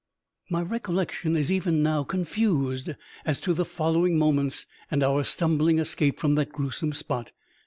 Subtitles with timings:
[0.49, 2.89] My recollection is even now confused
[3.23, 7.31] as to the following moments and our stumbling escape from that gruesome spot.